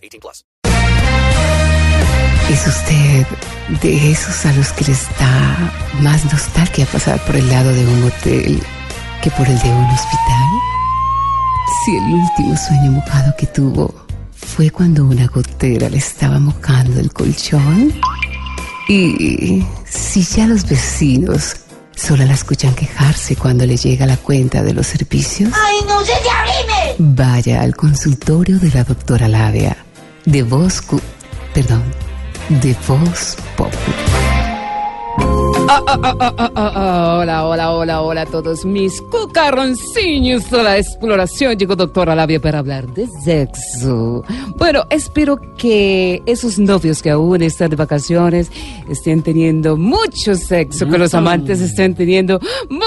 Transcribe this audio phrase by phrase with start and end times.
[0.00, 0.44] 18 plus.
[2.50, 3.26] ¿Es usted
[3.80, 8.04] de esos a los que les da más nostalgia pasar por el lado de un
[8.04, 8.60] hotel
[9.22, 10.48] que por el de un hospital?
[11.84, 13.94] Si el último sueño mojado que tuvo
[14.32, 17.92] fue cuando una gotera le estaba mojando el colchón.
[18.88, 21.54] Y si ya los vecinos
[21.94, 25.52] solo la escuchan quejarse cuando le llega la cuenta de los servicios.
[25.54, 26.96] ¡Ay, no se te arrime!
[26.98, 29.76] Vaya al consultorio de la doctora Labia.
[30.26, 30.82] De voz...
[31.54, 31.82] Perdón.
[32.62, 33.72] De voz pop.
[35.68, 37.18] Ah, ah, ah.
[37.20, 41.56] Hola, hola, hola, hola a todos mis cucarroncillos de la exploración.
[41.56, 44.24] Llegó doctora Labia para hablar de sexo.
[44.56, 48.50] Bueno, espero que esos novios que aún están de vacaciones
[48.88, 52.40] estén teniendo mucho sexo, que los amantes estén teniendo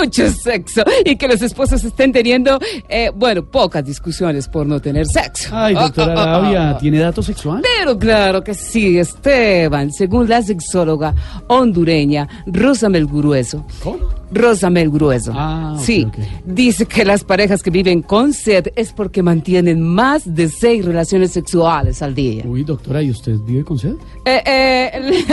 [0.00, 5.06] mucho sexo y que los esposos estén teniendo, eh, bueno, pocas discusiones por no tener
[5.06, 5.50] sexo.
[5.52, 6.78] Ay, doctora Ah, Labia, ah.
[6.78, 7.64] ¿tiene datos sexuales?
[7.78, 11.14] Pero claro que sí, Esteban, según la sexóloga
[11.48, 13.64] hondureña Rosamel Grueso.
[13.82, 14.08] ¿Cómo?
[14.34, 15.32] Rosamel Grueso.
[15.34, 16.06] Ah, sí,
[16.44, 21.30] dice que las parejas que viven con sed es porque mantienen más de seis relaciones
[21.32, 22.44] sexuales al día.
[22.46, 23.94] Uy, doctora, ¿y usted vive con sed?
[24.24, 25.24] Eh, eh,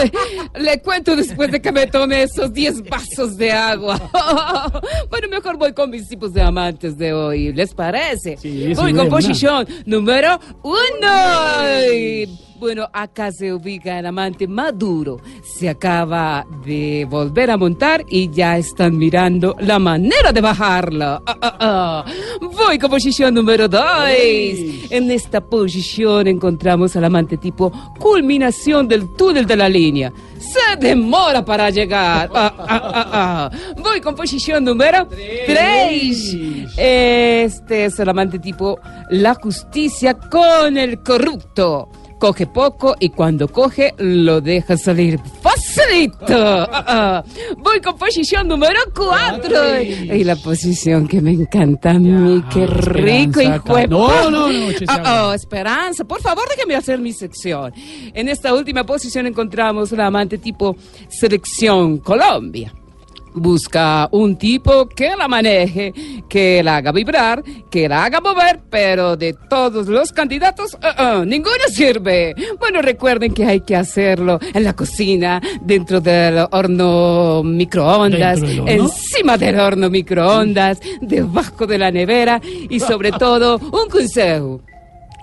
[0.56, 4.00] le, le cuento después de que me tome esos 10 vasos de agua.
[5.10, 7.54] bueno, mejor voy con mis tipos de amantes de hoy.
[7.54, 8.38] ¿Les parece?
[8.38, 10.82] Sí, voy sí, con posición número uno.
[12.62, 15.20] Bueno, acá se ubica el amante maduro.
[15.42, 21.24] Se acaba de volver a montar y ya están mirando la manera de bajarla.
[21.26, 22.06] Ah, ah, ah.
[22.40, 23.82] Voy con posición número dos.
[24.92, 30.14] En esta posición encontramos al amante tipo culminación del túnel de la línea.
[30.38, 32.30] Se demora para llegar.
[33.82, 36.38] Voy con posición número tres.
[36.78, 41.90] Este es el amante tipo la justicia con el corrupto.
[42.22, 46.28] Coge poco y cuando coge lo deja salir facilito.
[46.30, 47.24] Ah, ah.
[47.58, 49.82] Voy con posición número cuatro.
[49.82, 52.44] Y la posición que me encanta a mí.
[52.54, 55.32] Qué rico, de no, no, no, agua.
[55.32, 57.74] ah, Esperanza, por favor, déjeme hacer mi sección.
[58.14, 60.76] En esta última posición encontramos la amante tipo
[61.10, 62.72] Selección Colombia.
[63.34, 65.94] Busca un tipo que la maneje,
[66.28, 71.24] que la haga vibrar, que la haga mover, pero de todos los candidatos, ah, ah,
[71.26, 72.36] ninguno sirve.
[72.60, 78.76] Bueno, recuerden que hay que hacerlo en la cocina, dentro del horno microondas, ¿Dentro del
[78.76, 78.86] horno?
[78.86, 84.62] encima del horno microondas, debajo de la nevera y sobre todo un consejo.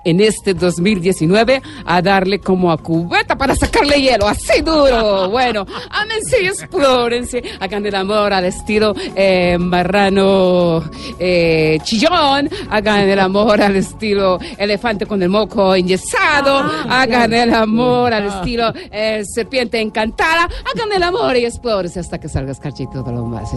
[0.05, 5.29] En este 2019 a darle como a cubeta para sacarle hielo, así duro.
[5.29, 10.83] Bueno, ámense y explórense, hagan el amor al estilo eh, marrano
[11.17, 18.13] eh, chillón, hagan el amor al estilo elefante con el moco enyesado, hagan el amor
[18.13, 23.11] al estilo eh, serpiente encantada, hagan el amor y explórense hasta que salga escarchito de
[23.13, 23.53] lo más.